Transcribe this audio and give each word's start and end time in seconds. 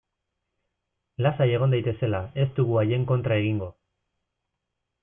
Lasai 1.25 1.47
egon 1.59 1.75
daitezela, 1.77 2.23
ez 2.45 2.49
dugu 2.61 2.81
haien 2.85 3.07
kontra 3.13 3.39
egingo. 3.45 3.71